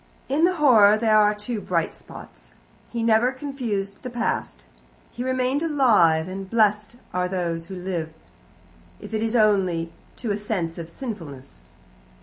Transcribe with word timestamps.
In 0.29 0.45
the 0.45 0.55
horror 0.55 0.97
there 0.97 1.15
are 1.19 1.35
two 1.35 1.61
bright 1.61 1.93
spots. 1.93 2.53
He 2.89 3.03
never 3.03 3.31
confused 3.31 4.01
the 4.01 4.09
past. 4.09 4.63
He 5.11 5.23
remained 5.23 5.61
alive, 5.61 6.27
and 6.27 6.49
blessed 6.49 6.95
are 7.13 7.27
those 7.29 7.67
who 7.67 7.75
live, 7.75 8.09
if 8.99 9.13
it 9.13 9.21
is 9.21 9.35
only 9.35 9.93
to 10.15 10.31
a 10.31 10.37
sense 10.37 10.79
of 10.79 10.89
sinfulness. 10.89 11.59